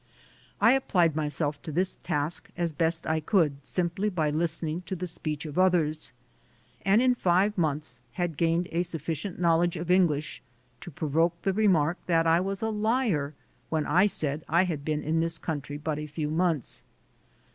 I 0.59 0.71
applied 0.71 1.15
myself 1.15 1.61
to 1.61 1.71
this 1.71 1.99
task 2.01 2.49
as 2.57 2.73
best 2.73 3.05
I 3.05 3.19
could 3.19 3.63
simply 3.63 4.09
by 4.09 4.31
listening 4.31 4.81
to 4.87 4.95
the 4.95 5.05
speech 5.05 5.45
of 5.45 5.59
others, 5.59 6.11
and 6.81 7.03
in 7.03 7.13
five 7.13 7.55
months 7.55 7.99
had 8.13 8.35
gained 8.35 8.67
a 8.71 8.81
sufficient 8.81 9.39
knowledge 9.39 9.77
of 9.77 9.91
English 9.91 10.41
to 10.79 10.89
provoke 10.89 11.39
the 11.43 11.53
remark 11.53 11.99
that 12.07 12.25
I 12.25 12.39
was 12.39 12.63
a 12.63 12.71
"liar" 12.71 13.35
when 13.69 13.85
I 13.85 14.07
said 14.07 14.43
I 14.49 14.63
had 14.63 14.83
been 14.83 15.03
in 15.03 15.19
this 15.19 15.37
country 15.37 15.77
but 15.77 15.99
a 15.99 16.07
few 16.07 16.31
months. 16.31 16.83